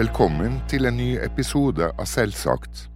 [0.00, 2.86] Velkommen til en ny episode av Selvsagt.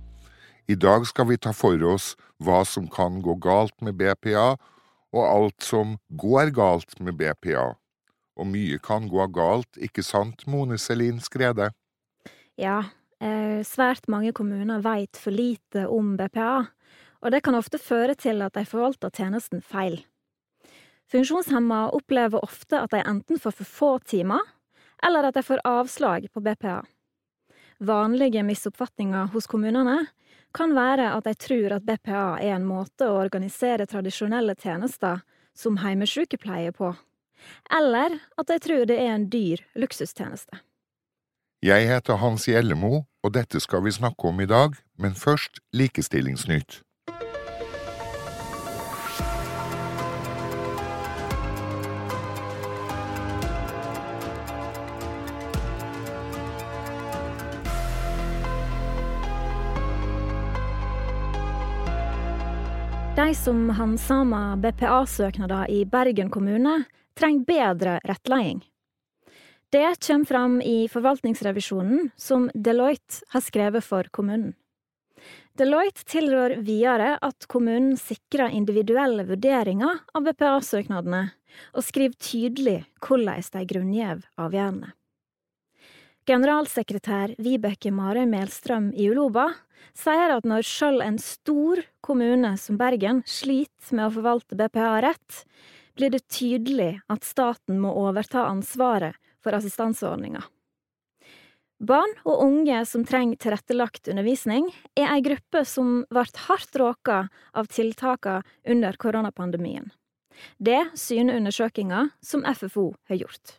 [0.73, 4.55] I dag skal vi ta for oss hva som kan gå galt med BPA,
[5.13, 7.67] og alt som går galt med BPA.
[8.41, 11.69] Og mye kan gå galt, ikke sant, Mone Selin Skrede?
[12.57, 12.79] Ja,
[13.21, 16.71] eh, svært mange kommuner veit for lite om BPA,
[17.21, 20.01] og det kan ofte føre til at de forvalter tjenesten feil.
[21.13, 24.41] Funksjonshemma opplever ofte at de enten får for få timer,
[25.05, 26.81] eller at de får avslag på BPA.
[27.79, 30.05] Vanlige misoppfatninger hos kommunene
[30.55, 35.81] kan være at de tror at BPA er en måte å organisere tradisjonelle tjenester som
[35.83, 36.93] heimesykepleie på,
[37.79, 40.63] eller at de tror det er en dyr luksustjeneste.
[41.65, 46.83] Jeg heter Hans Gjellemo, og dette skal vi snakke om i dag, men først Likestillingsnytt.
[63.17, 66.83] De som handsamer BPA-søknader i Bergen kommune,
[67.15, 68.65] trenger bedre rettleding.
[69.71, 74.57] Det kommer fram i forvaltningsrevisjonen som Deloitte har skrevet for kommunen.
[75.55, 81.23] Deloitte tilrår videre at kommunen sikrer individuelle vurderinger av BPA-søknadene,
[81.79, 84.91] og skriver tydelig hvordan de grunngjev avgjørende.
[86.27, 89.53] Generalsekretær Vibeke Marøy Melstrøm i Uloba
[89.95, 95.45] sier at når sjøl en stor kommune som Bergen sliter med å forvalte BPA rett,
[95.97, 100.43] blir det tydelig at staten må overta ansvaret for assistanseordninga.
[101.85, 107.19] Barn og unge som trenger tilrettelagt undervisning, er ei gruppe som ble hardt råka
[107.53, 109.91] av tiltaka under koronapandemien.
[110.59, 113.59] Det syner undersøkinga som FFO har gjort.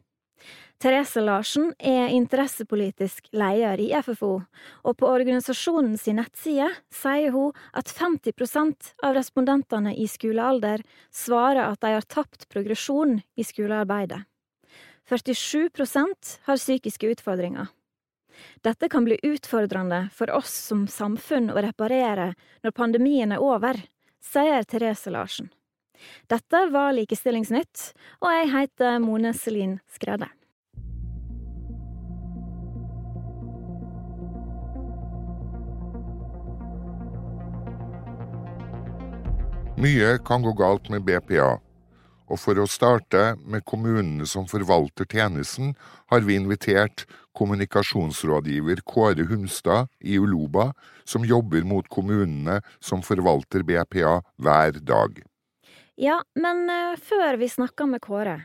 [0.78, 4.42] Therese Larsen er interessepolitisk leder i FFO,
[4.84, 10.84] og på organisasjonen sin nettside sier hun at 50% av respondentene i skolealder
[11.16, 14.26] svarer at de har tapt progresjon i skolearbeidet.
[15.08, 17.72] 47% har psykiske utfordringer.
[18.66, 22.34] Dette kan bli utfordrende for oss som samfunn å reparere
[22.66, 23.80] når pandemien er over,
[24.20, 25.54] sier Therese Larsen.
[26.28, 30.28] Dette var Likestillingsnytt, og jeg heter Mone Selin Skrede.
[39.86, 41.60] Mye kan gå galt med BPA,
[42.26, 45.76] og for å starte med kommunene som forvalter tjenesten,
[46.10, 47.04] har vi invitert
[47.38, 50.72] kommunikasjonsrådgiver Kåre Hunstad i Uloba,
[51.06, 55.22] som jobber mot kommunene som forvalter BPA hver dag.
[56.02, 58.40] Ja, men uh, før vi snakker med Kåre,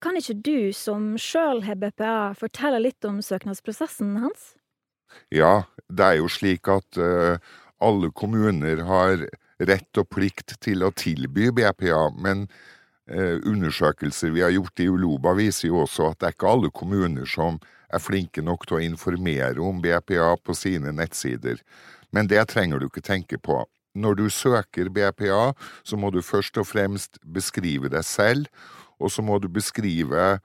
[0.00, 4.54] kan ikke du som sjøl har BPA, fortelle litt om søknadsprosessen hans?
[5.28, 7.36] Ja, det er jo slik at uh,
[7.82, 9.28] alle kommuner har
[9.68, 12.46] rett og plikt til å tilby BPA, men
[13.10, 16.72] eh, undersøkelser vi har gjort i Uloba viser jo også at det er ikke alle
[16.74, 17.60] kommuner som
[17.92, 21.60] er flinke nok til å informere om BPA på sine nettsider.
[22.12, 23.62] Men det trenger du ikke tenke på.
[23.92, 25.52] Når du søker BPA,
[25.84, 28.48] så må du først og fremst beskrive deg selv,
[28.96, 30.38] og så må du beskrive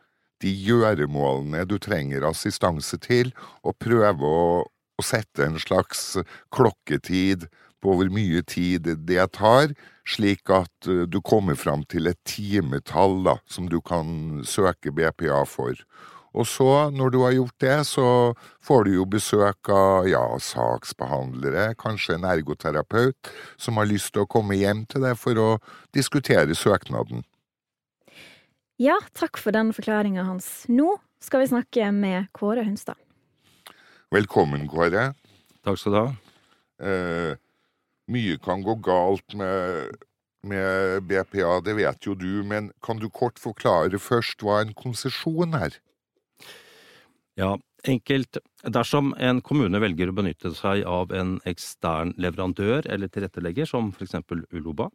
[0.43, 3.31] de gjøremålene du trenger assistanse til,
[3.63, 6.17] og prøve å, å sette en slags
[6.53, 7.47] klokketid
[7.83, 9.73] på hvor mye tid det tar,
[10.07, 15.43] slik at eh, du kommer fram til et timetall da, som du kan søke BPA
[15.49, 15.75] for.
[16.37, 18.07] Og så, når du har gjort det, så
[18.61, 24.29] får du jo besøk av ja, saksbehandlere, kanskje en ergoterapeut, som har lyst til å
[24.29, 25.49] komme hjem til deg for å
[25.97, 27.25] diskutere søknaden.
[28.77, 30.67] Ja, takk for den forklaringa hans.
[30.69, 32.99] Nå skal vi snakke med Kåre Hunstad.
[34.13, 35.09] Velkommen, Kåre.
[35.65, 36.07] Takk skal du ha.
[36.77, 37.33] Eh,
[38.11, 39.97] mye kan gå galt med,
[40.47, 45.57] med BPA, det vet jo du, men kan du kort forklare først hva en konsesjon
[45.57, 45.79] er?
[47.37, 47.55] Ja,
[47.85, 48.39] enkelt.
[48.63, 54.07] Dersom en kommune velger å benytte seg av en ekstern leverandør eller tilrettelegger, som for
[54.07, 54.89] eksempel Uloba,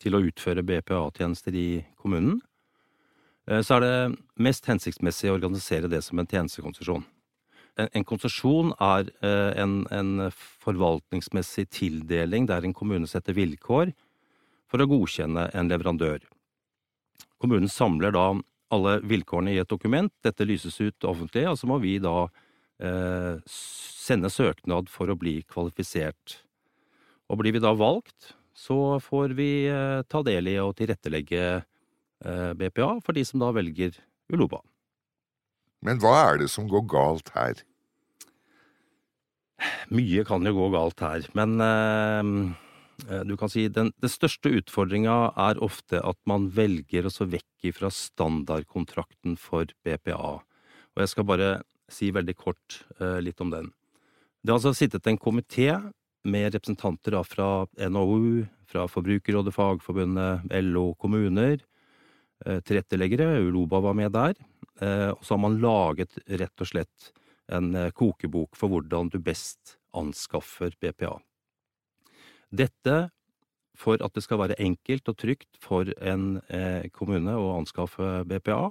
[0.00, 2.38] til å utføre BPA-tjenester i kommunen,
[3.48, 7.04] eh, så er det mest hensiktsmessig å organisere det som en tjenestekonsesjon
[7.76, 10.30] en, en konsesjon er eh, en, en,
[10.64, 13.92] forvaltningsmessig tildeling der en kommune setter vilkår
[14.70, 16.24] for å godkjenne en leverandør.
[17.42, 18.30] Kommunen samler da
[18.74, 22.26] alle vilkårene i et dokument, dette lyses ut offentlig, og så må vi da
[22.82, 26.40] eh, sende søknad for å bli kvalifisert.
[27.30, 32.52] Og blir vi da valgt, så får vi eh, ta del i å tilrettelegge eh,
[32.58, 33.94] BPA for de som da velger
[34.32, 34.64] Uloba.
[35.84, 37.64] Men hva er det som går galt her?
[39.94, 41.26] mye kan jo gå galt her.
[41.36, 47.12] Men eh, du kan si den, den største utfordringa er ofte at man velger å
[47.12, 50.36] så vekk fra standardkontrakten for BPA.
[50.96, 51.50] Og jeg skal bare
[51.92, 53.70] si veldig kort eh, litt om den.
[54.42, 55.70] Det har altså sittet en komité
[56.26, 61.60] med representanter fra NHO, fra Forbrukerrådet, Fagforbundet, LO, kommuner,
[62.44, 67.10] eh, tilretteleggere, Uloba var med der, eh, og så har man laget rett og slett
[67.52, 71.14] en eh, kokebok for hvordan du best anskaffer BPA.
[72.50, 72.96] Dette
[73.76, 76.38] for at det skal være enkelt og trygt for en
[76.96, 78.70] kommune å anskaffe BPA.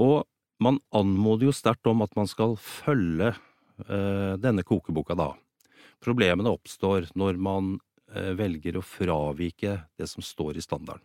[0.00, 0.22] Og
[0.64, 3.34] man anmoder jo sterkt om at man skal følge
[4.40, 5.34] denne kokeboka da.
[6.00, 7.74] Problemene oppstår når man
[8.08, 11.04] velger å fravike det som står i standarden.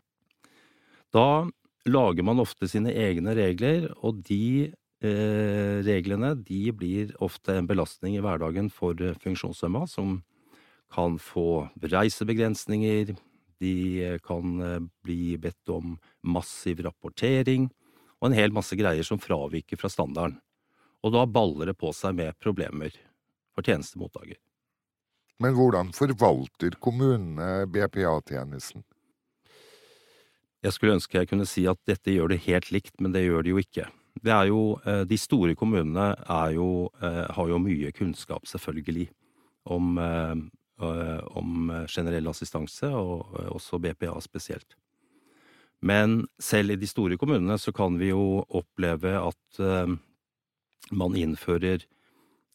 [1.11, 1.43] Da
[1.89, 4.71] lager man ofte sine egne regler, og de
[5.03, 10.21] Eh, reglene de blir ofte en belastning i hverdagen for eh, funksjonshemma, som
[10.93, 13.11] kan få reisebegrensninger,
[13.59, 14.61] de eh, kan
[15.03, 17.67] bli bedt om massiv rapportering
[18.21, 20.39] og en hel masse greier som fraviker fra standarden.
[21.03, 22.95] Og da baller det på seg med problemer
[23.51, 24.39] for tjenestemottaker.
[25.43, 28.85] Men hvordan forvalter kommunene BPA-tjenesten?
[30.63, 33.43] Jeg skulle ønske jeg kunne si at dette gjør det helt likt, men det gjør
[33.43, 33.87] det jo ikke.
[34.23, 36.13] Det er jo eh, De store kommunene
[36.53, 39.09] jo, eh, har jo mye kunnskap, selvfølgelig,
[39.73, 44.77] om, eh, om generell assistanse, og også BPA spesielt.
[45.83, 49.59] Men selv i de store kommunene så kan vi jo oppleve at
[50.91, 51.83] man innfører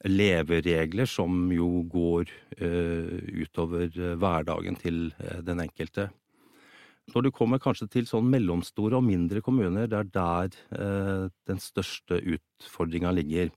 [0.09, 2.33] leveregler som jo går
[3.43, 5.11] utover hverdagen til
[5.45, 6.09] den enkelte.
[7.09, 11.61] Når du kommer kanskje til sånn mellomstore og mindre kommuner, det er der eh, den
[11.63, 13.51] største utfordringa ligger.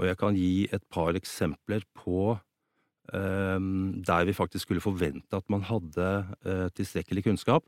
[0.00, 3.68] Og jeg kan gi et par eksempler på eh,
[4.10, 6.10] der vi faktisk skulle forvente at man hadde
[6.42, 7.66] eh, tilstrekkelig kunnskap.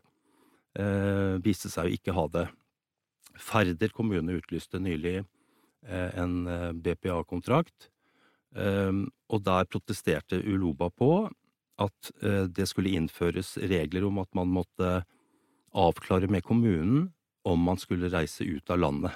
[1.40, 2.42] Viste seg å ikke ha det.
[3.40, 5.22] Færder kommune utlyste nylig
[5.88, 6.34] en
[6.84, 7.86] BPA-kontrakt,
[8.52, 11.08] og der protesterte Uloba på
[11.82, 15.02] at eh, det skulle innføres regler om at man måtte
[15.76, 17.10] avklare med kommunen
[17.46, 19.12] om man skulle reise ut av landet.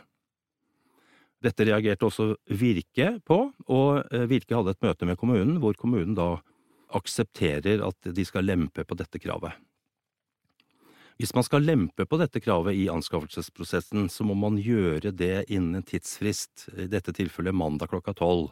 [1.40, 3.40] Dette reagerte også Virke på,
[3.72, 6.34] og eh, Virke hadde et møte med kommunen, hvor kommunen da
[6.96, 9.56] aksepterer at de skal lempe på dette kravet.
[11.20, 15.80] Hvis man skal lempe på dette kravet i anskaffelsesprosessen, så må man gjøre det innen
[15.80, 18.48] en tidsfrist, i dette tilfellet mandag klokka tolv.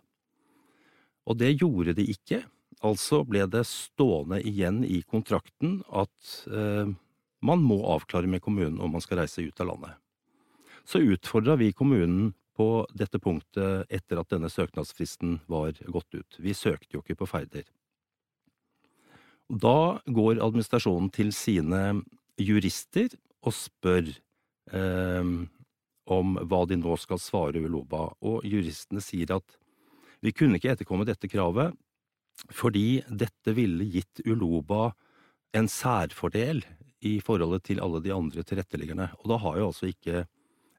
[1.29, 2.43] Og det gjorde de ikke,
[2.87, 6.91] Altså ble det stående igjen i kontrakten at eh,
[7.43, 9.97] man må avklare med kommunen om man skal reise ut av landet.
[10.87, 16.39] Så utfordra vi kommunen på dette punktet etter at denne søknadsfristen var gått ut.
[16.39, 17.67] Vi søkte jo ikke på ferder.
[19.49, 22.01] Da går administrasjonen til sine
[22.39, 23.15] jurister
[23.47, 25.31] og spør eh,
[26.09, 29.59] om hva de nå skal svare Uloba, og juristene sier at
[30.25, 31.77] vi kunne ikke etterkomme dette kravet
[32.55, 34.93] fordi dette ville gitt Uloba
[35.57, 36.63] en særfordel
[37.07, 39.09] i forholdet til alle de andre tilretteleggerne.
[39.23, 40.25] Og da har jo altså ikke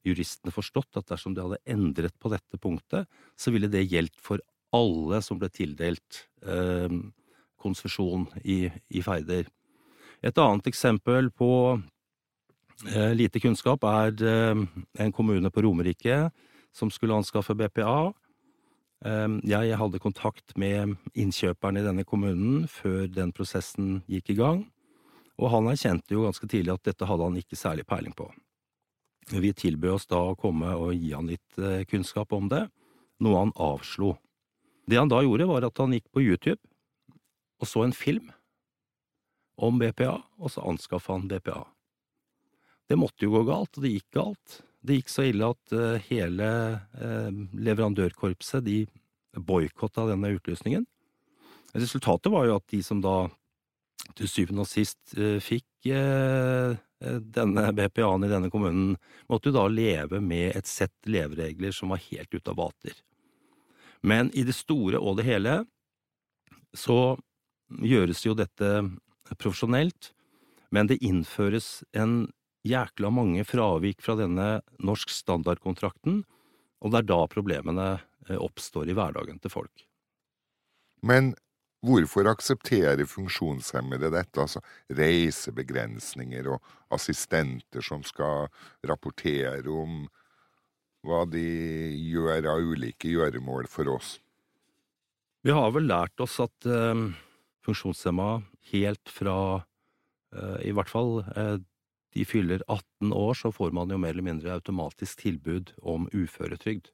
[0.07, 4.41] juristene forstått at dersom de hadde endret på dette punktet, så ville det gjeldt for
[4.75, 6.91] alle som ble tildelt eh,
[7.59, 9.49] konsesjon i, i Feider.
[10.23, 11.51] Et annet eksempel på
[12.93, 14.63] eh, lite kunnskap er eh,
[15.03, 16.27] en kommune på Romerike
[16.75, 18.11] som skulle anskaffe BPA.
[19.07, 24.65] Ehm, jeg hadde kontakt med innkjøperen i denne kommunen før den prosessen gikk i gang,
[25.39, 28.27] og han erkjente jo ganske tidlig at dette hadde han ikke særlig peiling på.
[29.29, 32.65] Vi tilbød oss da å komme og gi han litt eh, kunnskap om det,
[33.23, 34.17] noe han avslo.
[34.89, 36.59] Det han da gjorde, var at han gikk på YouTube
[37.59, 38.31] og så en film
[39.59, 41.65] om BPA, og så anskaffa han BPA.
[42.87, 44.61] Det måtte jo gå galt, og det gikk galt.
[44.79, 46.47] Det gikk så ille at uh, hele
[47.01, 48.79] uh, leverandørkorpset de
[49.35, 50.85] boikotta denne utlysningen.
[51.75, 53.17] Resultatet var jo at de som da
[54.17, 58.97] til syvende og sist uh, fikk denne BPA-en i denne kommunen,
[59.31, 62.97] måtte jo da leve med et sett leveregler som var helt ute av vater.
[64.03, 65.53] Men i det store og det hele
[66.75, 67.15] så
[67.79, 68.73] gjøres jo dette
[69.37, 70.11] profesjonelt,
[70.75, 72.27] men det innføres en
[72.67, 74.47] jækla mange fravik fra denne
[74.83, 76.23] norsk standardkontrakten,
[76.79, 77.87] og det er da problemene
[78.29, 79.85] eh, oppstår i hverdagen til folk.
[81.05, 81.33] Men
[81.85, 84.61] hvorfor aksepterer funksjonshemmede dette, altså
[84.91, 88.49] reisebegrensninger og assistenter som skal
[88.87, 90.07] rapportere om
[91.07, 91.45] hva de
[91.95, 94.17] gjør av ulike gjøremål for oss?
[95.47, 97.07] Vi har vel lært oss at eh,
[97.63, 98.41] funksjonshemma
[98.73, 99.37] helt fra
[100.35, 101.21] eh, i hvert fall
[102.13, 106.89] de fyller 18 år, så får man jo mer eller mindre automatisk tilbud om uføretrygd.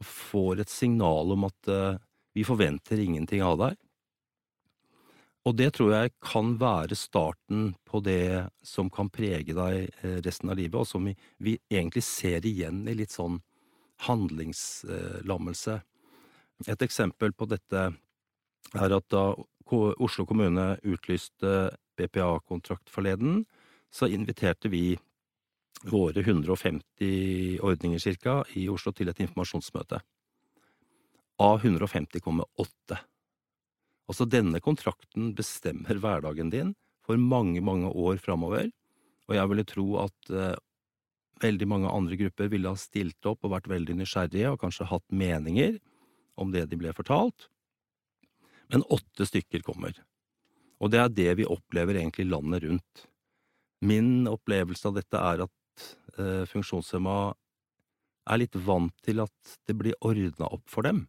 [0.00, 1.98] Og får et signal om at eh,
[2.36, 3.80] vi forventer ingenting av deg.
[5.46, 10.50] Og det tror jeg kan være starten på det som kan prege deg eh, resten
[10.50, 13.40] av livet, og som vi, vi egentlig ser igjen i litt sånn
[14.06, 15.78] handlingslammelse.
[16.66, 17.84] Et eksempel på dette
[18.76, 19.28] er at da
[19.66, 21.52] Oslo kommune utlyste
[21.98, 23.44] BPA-kontrakt forleden,
[23.92, 24.96] så inviterte vi
[25.86, 30.00] våre 150 ordninger cirka i Oslo til et informasjonsmøte.
[31.42, 32.98] Av 150 kommer åtte.
[34.06, 36.72] Altså denne kontrakten bestemmer hverdagen din
[37.06, 38.70] for mange, mange år framover,
[39.26, 40.56] og jeg ville tro at eh,
[41.42, 45.04] veldig mange andre grupper ville ha stilt opp og vært veldig nysgjerrige og kanskje hatt
[45.10, 45.76] meninger
[46.40, 47.48] om det de ble fortalt,
[48.72, 49.94] men åtte stykker kommer.
[50.82, 53.06] Og det er det vi opplever egentlig landet rundt.
[53.84, 57.18] Min opplevelse av dette er at eh, funksjonshemma
[58.26, 61.04] er litt vant til at det blir ordna opp for dem.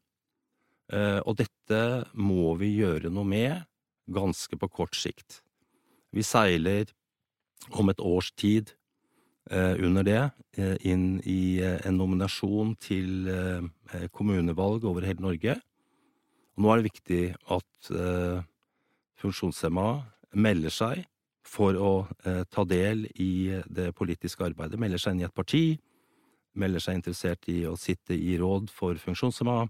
[0.92, 1.82] Eh, og dette
[2.14, 3.64] må vi gjøre noe med
[4.12, 5.42] ganske på kort sikt.
[6.16, 6.92] Vi seiler
[7.76, 8.72] om et års tid
[9.52, 10.22] eh, under det
[10.60, 15.58] eh, inn i eh, en nominasjon til eh, kommunevalg over hele Norge.
[16.56, 17.90] Og nå er det viktig at
[19.22, 19.84] funksjonshemma
[20.42, 21.04] melder seg
[21.48, 21.92] for å
[22.26, 24.80] eh, ta del i det politiske arbeidet.
[24.80, 25.66] Melder seg inn i et parti,
[26.58, 29.68] melder seg interessert i å sitte i råd for funksjonshemma,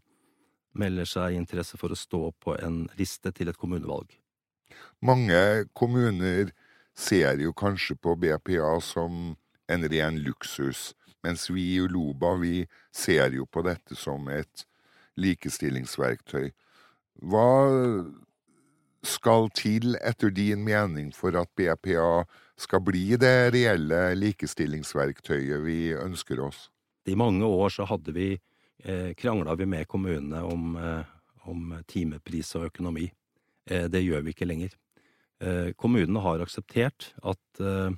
[0.78, 4.10] melder seg interesse for å stå på en liste til et kommunevalg.
[5.02, 6.52] Mange kommuner
[6.98, 9.36] ser jo kanskje på BPA som
[9.68, 10.94] en ren luksus,
[11.26, 12.66] mens vi i Uloba vi
[12.96, 14.66] ser jo på dette som et
[15.18, 16.52] likestillingsverktøy.
[17.26, 17.50] Hva
[19.08, 22.26] skal til, etter din mening, for at BPA
[22.58, 26.68] skal bli det reelle likestillingsverktøyet vi ønsker oss?
[27.08, 31.06] I mange år så hadde vi eh, krangla vi med kommunene om, eh,
[31.48, 33.08] om, timepris og økonomi.
[33.70, 34.76] Eh, det gjør vi ikke lenger.
[35.40, 37.94] Eh, kommunene har akseptert at eh,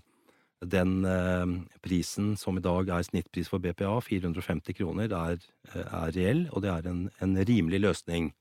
[0.59, 5.39] den eh, prisen som i dag er snittpris for BPA, 450 kroner, er,
[5.73, 8.33] er reell, og det er en, en rimelig løsning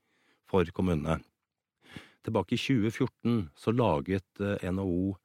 [0.49, 1.21] for kommunene.
[2.25, 5.15] Tilbake i 2014 så laget eh, NHO,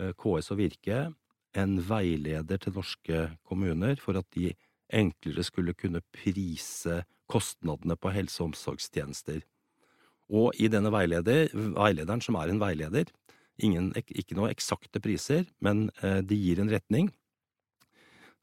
[0.00, 0.98] eh, KS og Virke
[1.56, 4.52] en veileder til norske kommuner for at de
[4.94, 9.40] enklere skulle kunne prise kostnadene på helse- og omsorgstjenester.
[10.28, 13.08] Og i denne veileder, veilederen, som er en veileder,
[13.62, 17.08] ingen, ikke noe eksakte priser, men eh, de gir en retning,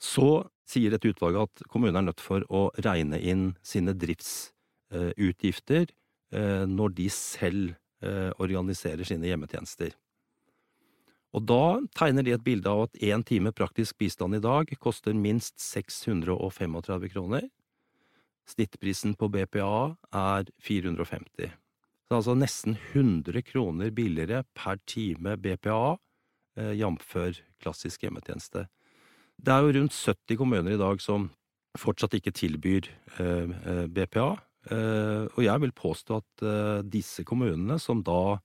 [0.01, 5.91] så sier et utvalg at kommunen er nødt for å regne inn sine driftsutgifter
[6.31, 9.91] når de selv organiserer sine hjemmetjenester.
[11.31, 15.15] Og da tegner de et bilde av at én time praktisk bistand i dag koster
[15.15, 17.47] minst 635 kroner.
[18.51, 21.53] Snittprisen på BPA er 450.
[22.09, 25.97] Så altså nesten 100 kroner billigere per time BPA,
[26.57, 27.15] eh, jf.
[27.63, 28.67] klassisk hjemmetjeneste.
[29.41, 31.29] Det er jo rundt 70 kommuner i dag som
[31.79, 32.89] fortsatt ikke tilbyr
[33.19, 38.37] eh, eh BPA, Eh, og jeg vil påstå at eh, disse kommunene, som da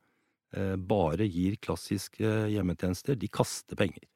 [0.56, 4.06] eh, bare gir klassiske hjemmetjenester, de kaster penger.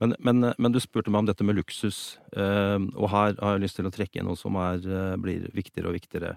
[0.00, 3.76] Men, men, men, du spurte meg om dette med luksus, og her har jeg lyst
[3.76, 4.80] til å trekke inn noe som er,
[5.20, 6.30] blir viktigere og viktigere.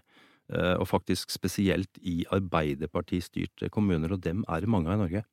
[0.82, 5.24] Og faktisk spesielt i Arbeiderpartistyrte kommuner, og dem er det mange av i Norge.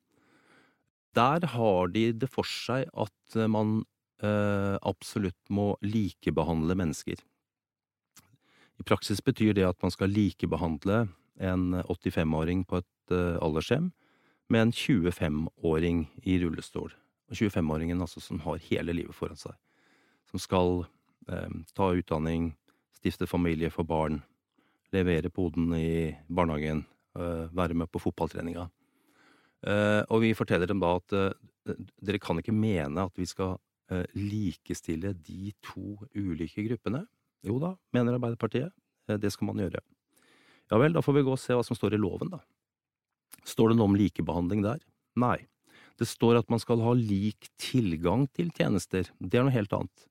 [1.19, 3.81] Der har de det for seg at man
[4.23, 7.19] absolutt må likebehandle mennesker.
[8.81, 11.03] I praksis betyr det at man skal likebehandle
[11.37, 13.91] en 85-åring på et uh, aldershjem
[14.49, 16.89] med en 25-åring i rullestol.
[17.29, 19.53] Og 25-åringen altså som har hele livet foran seg.
[20.27, 20.81] Som skal
[21.31, 22.49] eh, ta utdanning,
[22.97, 24.19] stifte familie, for barn,
[24.91, 26.83] levere poden i barnehagen,
[27.15, 28.67] eh, være med på fotballtreninga.
[30.09, 31.13] og vi forteller dem da at
[32.01, 33.59] dere kan ikke mene at vi skal
[34.17, 37.05] likestille de to ulike gruppene.
[37.47, 38.73] Jo da, mener Arbeiderpartiet.
[39.09, 39.81] Eh, det skal man gjøre.
[40.71, 42.41] Ja vel, da får vi gå og se hva som står i loven, da.
[43.47, 44.79] Står det noe om likebehandling der?
[45.19, 45.39] Nei.
[45.99, 49.09] Det står at man skal ha lik tilgang til tjenester.
[49.19, 50.05] Det er noe helt annet.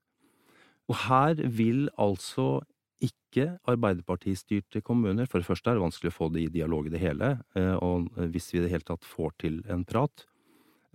[0.91, 2.61] Og her vil altså
[3.01, 6.93] ikke Arbeiderpartistyrte kommuner For det første er det vanskelig å få det i dialog i
[6.93, 10.27] det hele, eh, og hvis vi i det hele tatt får til en prat,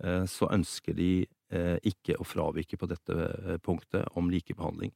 [0.04, 1.26] eh, så ønsker de
[1.86, 3.14] ikke å fravike på dette
[3.62, 4.90] punktet om likebehandling.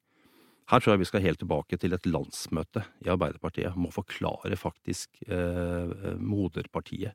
[0.71, 3.75] Her tror jeg vi skal helt tilbake til et landsmøte i Arbeiderpartiet.
[3.75, 7.11] Må forklare faktisk eh, moderpartiet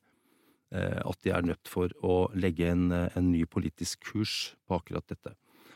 [0.76, 5.08] eh, at de er nødt for å legge en, en, ny politisk kurs på akkurat
[5.08, 5.32] dette.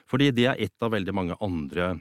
[0.10, 1.94] Fordi det er et av veldig mange andre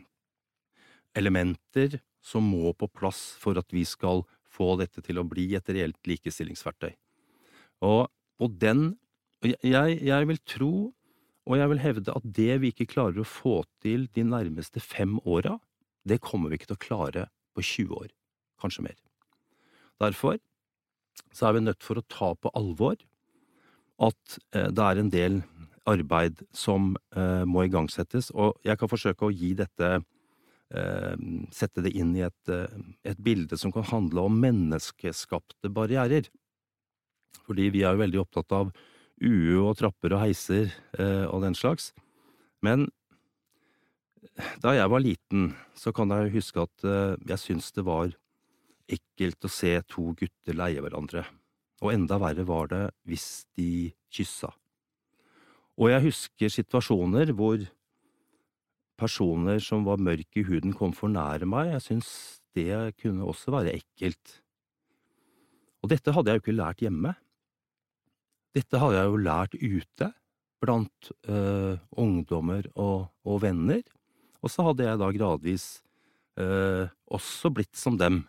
[1.15, 5.71] elementer som må på plass for at vi skal få dette til å bli et
[5.71, 6.91] reelt likestillingsverktøy.
[7.87, 8.09] Og,
[8.43, 8.97] og den
[9.47, 10.73] jeg, jeg vil tro,
[11.47, 15.21] og jeg vil hevde, at det vi ikke klarer å få til de nærmeste fem
[15.23, 15.55] åra,
[16.11, 18.11] det kommer vi ikke til å klare på 20 år,
[18.63, 18.99] kanskje mer.
[20.03, 20.39] Derfor
[21.35, 22.99] så er vi nødt for å ta på alvor
[23.99, 25.41] at eh, det er en del
[25.89, 31.15] arbeid som eh, må igangsettes, og jeg kan forsøke å gi dette eh,
[31.55, 32.53] Sette det inn i et,
[33.09, 36.29] et bilde som kan handle om menneskeskapte barrierer.
[37.47, 38.75] Fordi vi er jo veldig opptatt av
[39.25, 40.69] UE og trapper og heiser
[41.33, 41.89] og den slags.
[42.63, 42.85] Men
[44.63, 48.13] da jeg var liten, så kan jeg huske at eh, jeg syntes det var
[48.89, 51.25] ekkelt å se to gutter leie hverandre,
[51.83, 53.29] og enda verre var det hvis
[53.59, 54.51] de kyssa.
[55.79, 57.61] Og jeg husker situasjoner hvor
[58.99, 62.13] personer som var mørke i huden kom for nære meg, jeg syntes
[62.59, 64.41] det kunne også være ekkelt.
[65.85, 67.13] Og dette hadde jeg jo ikke lært hjemme.
[68.57, 70.09] Dette hadde jeg jo lært ute,
[70.59, 73.85] blant øh, ungdommer og, og, venner,
[74.43, 75.67] og så hadde jeg da gradvis
[76.39, 78.23] eh, også blitt som dem.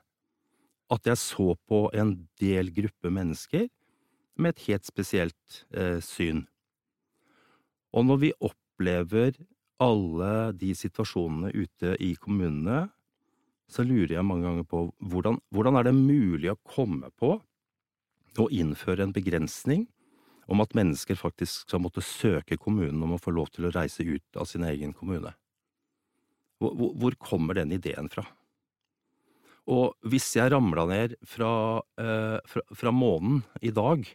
[0.89, 3.67] At jeg så på en del gruppe mennesker
[4.39, 6.45] med et helt spesielt eh, syn.
[7.93, 9.37] Og når vi opplever
[9.79, 12.87] alle de situasjonene ute i kommunene,
[13.69, 17.35] så lurer jeg mange ganger på hvordan, hvordan er det mulig å komme på
[18.39, 19.85] å innføre en begrensning
[20.49, 24.05] om at mennesker faktisk skal måtte søke kommunen om å få lov til å reise
[24.05, 25.35] ut av sin egen kommune.
[26.59, 28.25] Hvor, hvor kommer den ideen fra?
[29.69, 31.51] Og hvis jeg ramla ned fra,
[32.01, 34.05] eh, fra, fra, månen i dag,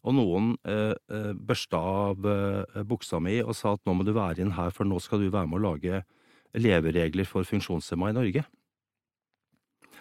[0.00, 4.14] og noen eh, eh børsta av eh, buksa mi og sa at nå må du
[4.16, 6.02] være inn her, for nå skal du være med å lage
[6.56, 8.44] leveregler for funksjonshemma i Norge,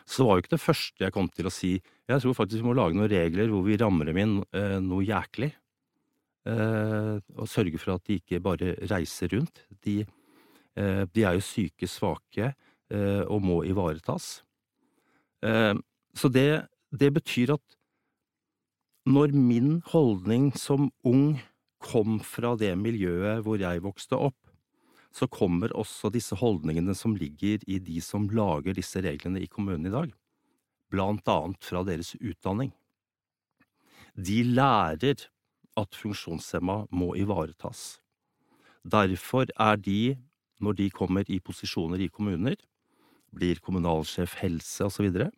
[0.09, 1.75] så var jo ikke det første jeg kom til å si
[2.09, 5.05] jeg tror faktisk vi må lage noen regler hvor vi rammer dem inn eh, noe
[5.05, 5.51] jæklig.
[6.49, 9.61] Eh, og sørge for at de ikke bare reiser rundt.
[9.85, 10.01] De,
[10.79, 14.39] de er jo syke, svake eh, og må ivaretas.
[15.45, 15.75] Eh,
[16.15, 17.77] så det, det betyr at
[19.09, 21.39] når min holdning som ung
[21.79, 24.37] kom fra det miljøet hvor jeg vokste opp,
[25.15, 29.87] så kommer også disse holdningene som ligger i de som lager disse reglene i kommunen
[29.89, 30.11] i dag,
[30.91, 32.69] blant annet fra deres utdanning.
[34.13, 35.25] De lærer
[35.79, 37.99] at funksjonshemma må ivaretas.
[38.83, 40.17] Derfor er de,
[40.59, 42.57] når de kommer i posisjoner i kommuner,
[43.35, 45.29] blir kommunalsjef helse osv., så, videre,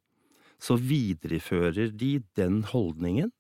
[0.61, 3.31] så viderefører de den holdningen,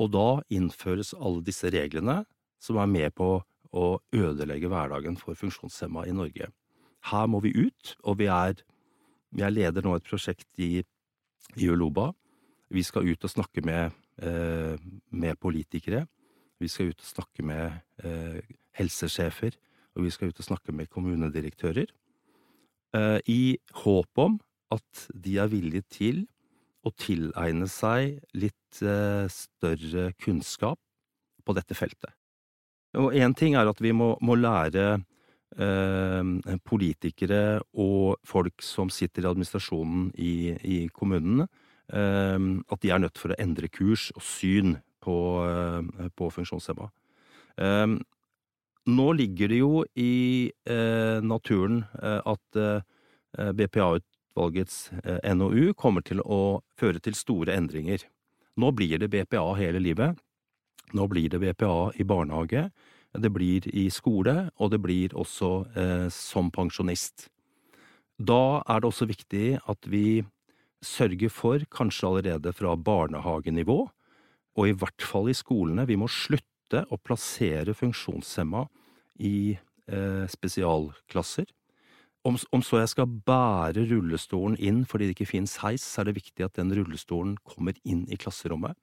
[0.00, 2.24] og da innføres alle disse reglene
[2.62, 3.36] som er med på
[3.74, 6.48] å ødelegge hverdagen for funksjonshemma i Norge.
[7.10, 8.62] Her må vi ut, og vi er
[9.34, 10.78] Jeg leder nå et prosjekt i,
[11.58, 12.12] i Uloba.
[12.70, 13.90] Vi skal ut og snakke med,
[14.22, 14.78] eh,
[15.10, 16.06] med politikere.
[16.62, 18.46] Vi skal ut og snakke med eh,
[18.78, 19.56] helsesjefer,
[19.94, 21.90] og vi skal ut og snakke med kommunedirektører.
[22.94, 24.38] Eh, I håp om
[24.74, 26.24] at de er villige til
[26.84, 30.80] å tilegne seg litt eh, større kunnskap
[31.44, 32.12] på dette feltet.
[32.98, 34.86] Og én ting er at vi må, må lære
[35.58, 41.48] eh, politikere og folk som sitter i administrasjonen i, i kommunene,
[41.90, 45.16] eh, at de er nødt for å endre kurs og syn på,
[45.48, 46.90] eh, på funksjonshemma.
[48.86, 52.84] Eh, nå ligger det jo i eh, naturen eh, at
[53.34, 54.90] BPA-utvalgets
[55.34, 57.98] NOU kommer til å føre til store endringer.
[58.56, 60.14] Nå blir det BPA hele livet.
[60.94, 62.70] Nå blir det BPA i barnehage,
[63.14, 67.28] det blir i skole, og det blir også eh, som pensjonist.
[68.18, 70.22] Da er det også viktig at vi
[70.84, 73.78] sørger for, kanskje allerede fra barnehagenivå,
[74.54, 78.64] og i hvert fall i skolene, vi må slutte å plassere funksjonshemma
[79.20, 81.46] i eh, spesialklasser.
[82.24, 86.08] Om, om, så jeg skal bære rullestolen inn fordi det ikke finnes heis, så er
[86.08, 88.78] det viktig at den rullestolen kommer inn i klasserommet.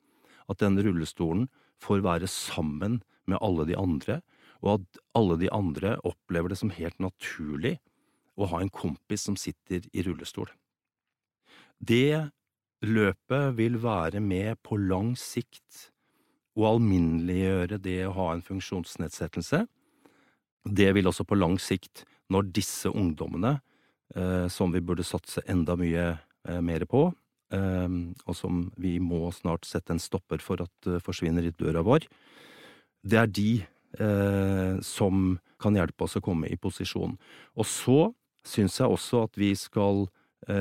[0.46, 1.48] At den rullestolen
[1.82, 4.20] får være sammen med alle de andre,
[4.62, 7.80] og at alle de andre opplever det som helt naturlig
[8.38, 10.52] å ha en kompis som sitter i rullestol.
[11.82, 12.30] Det
[12.86, 15.91] løpet vil være med på lang sikt
[16.58, 19.64] å alminneliggjøre det å ha en funksjonsnedsettelse.
[20.68, 23.58] Det vil også på lang sikt, når disse ungdommene
[24.52, 26.06] som vi burde satse enda mye
[26.64, 27.06] mer på,
[27.52, 32.08] og som vi må snart sette en stopper for at forsvinner i døra vår.
[33.04, 33.52] Det er de
[34.86, 37.16] som kan hjelpe oss å komme i posisjon.
[37.56, 38.00] Og så
[38.48, 40.06] syns jeg også at vi skal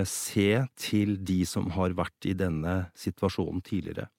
[0.07, 4.11] se til de som har vært i denne situasjonen tidligere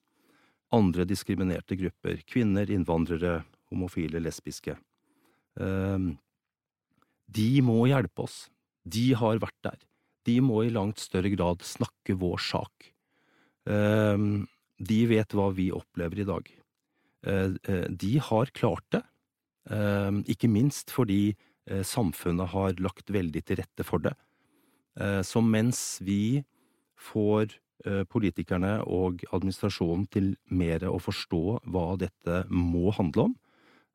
[0.72, 4.76] andre diskriminerte grupper, kvinner, innvandrere, homofile, lesbiske.
[5.60, 6.16] Ehm,
[7.32, 8.46] de må hjelpe oss.
[8.84, 9.78] De har vært der.
[10.26, 12.92] De må i langt større grad snakke vår sak.
[13.70, 14.46] Ehm,
[14.82, 16.50] de vet hva vi opplever i dag.
[17.22, 19.02] Eh, eh, de har klart det,
[19.70, 21.36] ehm, ikke minst fordi
[21.70, 24.16] eh, samfunnet har lagt veldig til rette for det.
[25.24, 26.42] Så mens vi
[27.00, 27.54] får
[28.10, 31.42] politikerne og administrasjonen til mer å forstå
[31.72, 33.34] hva dette må handle om.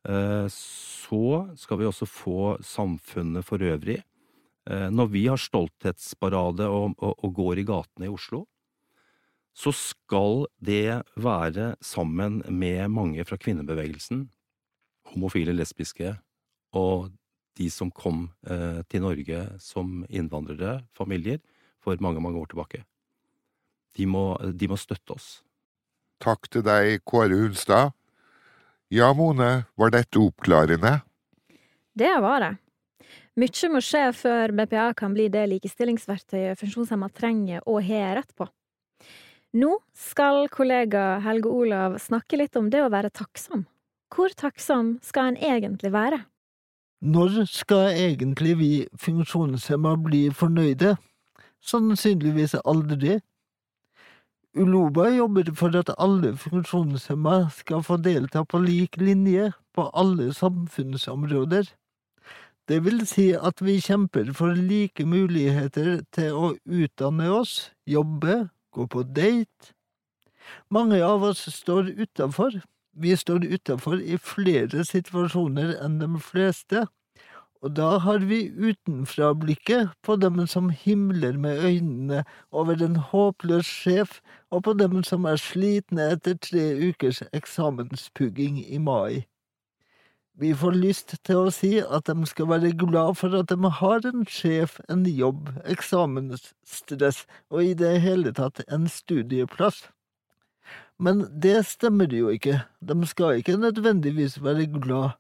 [0.07, 1.23] Eh, så
[1.59, 3.99] skal vi også få samfunnet for øvrig.
[4.69, 8.45] Eh, når vi har stolthetsparade og, og, og går i gatene i Oslo,
[9.57, 14.27] så skal det være sammen med mange fra kvinnebevegelsen,
[15.15, 16.13] homofile, lesbiske
[16.77, 17.09] og
[17.57, 18.27] de som kom
[18.91, 21.39] til Norge som innvandrere, familier,
[21.81, 22.83] for mange, mange år tilbake.
[23.97, 25.27] De må, de må støtte oss.
[26.23, 27.93] Takk til deg, Kåre Hunstad.
[28.93, 30.99] Ja, Mone, var dette oppklarende?
[31.97, 32.53] Det var det.
[33.37, 38.47] Mykje må skje før BPA kan bli det likestillingsverktøyet funksjonshemma trenger og har rett på.
[39.57, 43.67] Nå skal kollega Helge Olav snakke litt om det å være takksom.
[44.13, 46.23] Hvor takksom skal en egentlig være?
[47.05, 50.95] Når skal egentlig vi funksjonshemma bli fornøyde?
[51.61, 53.19] Sannsynligvis aldri.
[54.57, 61.69] Uloba jobber for at alle funksjonshemma skal få delta på lik linje på alle samfunnsområder.
[62.67, 68.87] Det vil si at vi kjemper for like muligheter til å utdanne oss, jobbe, gå
[68.89, 69.75] på date.
[70.73, 72.57] Mange av oss står utafor.
[72.97, 76.87] Vi står utafor i flere situasjoner enn de fleste,
[77.61, 84.19] og da har vi utenfra-blikket på dem som himler med øynene over en håpløs sjef,
[84.51, 89.25] og på dem som er slitne etter tre ukers eksamenspugging i mai.
[90.37, 94.05] Vi får lyst til å si at de skal være glad for at de har
[94.05, 99.87] en sjef, en jobb, eksamensstress og i det hele tatt en studieplass.
[101.01, 105.17] Men det stemmer jo ikke, de skal ikke nødvendigvis være glad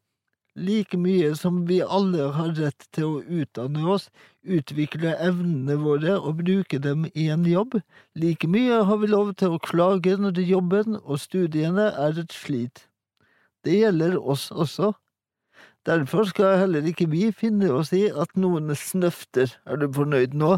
[0.57, 4.07] like mye som vi alle har rett til å utdanne oss,
[4.41, 7.77] utvikle evnene våre og bruke dem i en jobb,
[8.17, 12.87] like mye har vi lov til å klage når jobben og studiene er et slit.
[13.63, 14.93] Det gjelder oss også.
[15.87, 19.53] Derfor skal heller ikke vi finne oss i at noen snøfter.
[19.69, 20.57] Er du fornøyd nå?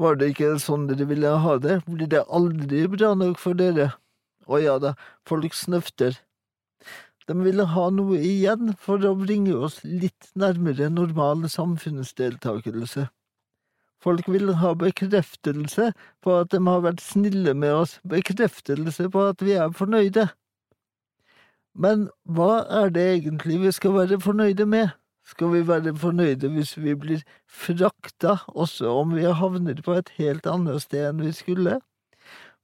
[0.00, 3.90] Var det ikke sånn dere ville ha det, blir det aldri bra nok for dere.
[4.48, 4.94] Å ja da,
[5.28, 6.16] folk snøfter.
[7.30, 13.04] De ville ha noe igjen for å bringe oss litt nærmere normal samfunnsdeltakelse.
[14.02, 15.92] Folk vil ha bekreftelse
[16.24, 20.24] på at de har vært snille med oss, bekreftelse på at vi er fornøyde.
[21.78, 24.96] Men hva er det egentlig vi skal være fornøyde med?
[25.30, 30.50] Skal vi være fornøyde hvis vi blir frakta, også om vi havner på et helt
[30.50, 31.78] annet sted enn vi skulle?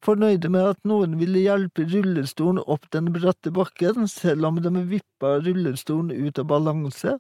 [0.04, 5.36] Fornøyde med at noen ville hjelpe rullestolen opp den bratte bakken, selv om de vippa
[5.44, 7.16] rullestolen ut av balanse,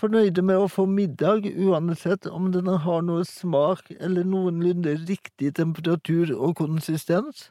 [0.00, 6.32] fornøyde med å få middag uansett om den har noe smak eller noenlunde riktig temperatur
[6.38, 7.50] og konsistens,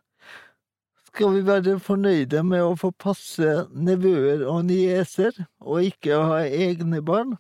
[1.10, 7.02] skal vi være fornøyde med å få passe nevøer og nieser og ikke ha egne
[7.06, 7.34] barn?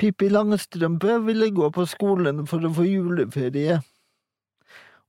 [0.00, 3.78] Pippi Langstrømpe ville gå på skolen for å få juleferie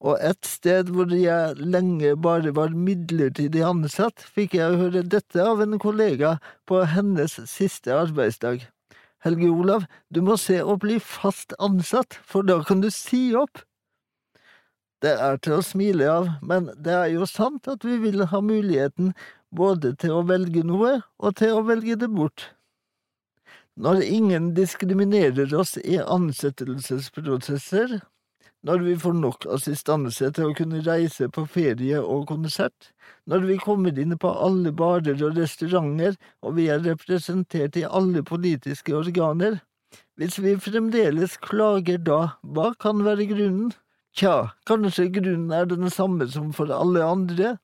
[0.06, 5.64] og et sted hvor jeg lenge bare var midlertidig ansatt, fikk jeg høre dette av
[5.66, 6.36] en kollega
[6.70, 8.68] på hennes siste arbeidsdag.
[9.26, 13.64] Helge Olav, du må se å bli fast ansatt, for da kan du si opp.
[15.02, 18.42] Det er til å smile av, men det er jo sant at vi vil ha
[18.42, 19.16] muligheten
[19.50, 22.52] både til å velge noe og til å velge det bort.
[23.76, 27.98] Når ingen diskriminerer oss i ansettelsesprosesser,
[28.66, 32.90] når vi får nok assistanse til å kunne reise på ferie og konsert,
[33.30, 38.24] når vi kommer inn på alle barer og restauranter og vi er representert i alle
[38.26, 39.60] politiske organer,
[40.18, 43.74] hvis vi fremdeles klager da, hva kan være grunnen?
[44.16, 47.58] Tja, kanskje grunnen er den samme som for alle andre?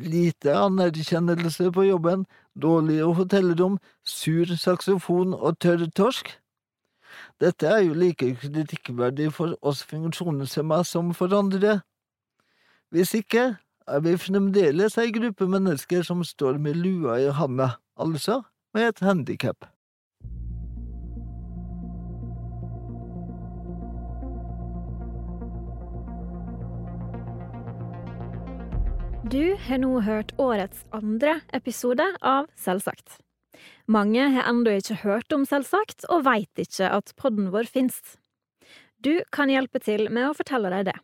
[0.00, 2.26] Lite anerkjennelse på jobben,
[2.58, 6.32] dårlige hotellrom, sur saksofon og tørr torsk?
[7.40, 11.80] Dette er jo like kritikkverdig for oss funksjonshemmede som for andre.
[12.92, 13.54] Hvis ikke
[13.88, 18.42] er vi fremdeles ei gruppe mennesker som står med lua i handa, altså
[18.74, 19.64] med et handikap.
[29.32, 33.20] Du har nå hørt årets andre episode av Selvsagt.
[33.90, 38.18] Mange har ennå ikke hørt om Selvsagt, og veit ikke at podden vår finnes.
[39.00, 40.98] Du kan hjelpe til med å fortelle dem det.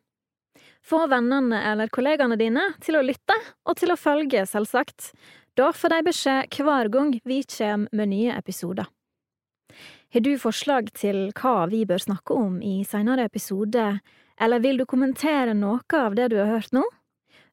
[0.86, 3.34] Få vennene eller kollegaene dine til å lytte,
[3.66, 5.10] og til å følge Selvsagt.
[5.56, 8.86] Da får de beskjed hver gang vi kommer med nye episoder.
[10.14, 13.88] Har du forslag til hva vi bør snakke om i senere episode,
[14.40, 16.84] eller vil du kommentere noe av det du har hørt nå?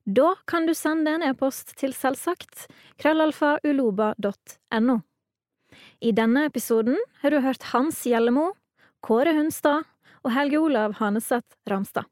[0.06, 2.68] Da kan du sende en e-post til selvsagt
[3.00, 4.98] krøllalfauloba.no.
[6.04, 8.52] I denne episoden har du hørt Hans Gjellemo,
[9.02, 9.88] Kåre Hunstad
[10.24, 12.06] og Helge Olav Haneseth Ramstad.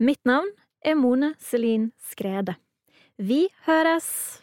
[0.00, 0.48] Mitt navn
[0.80, 2.56] er Mone Selin Skrede.
[3.16, 4.40] Vi høres!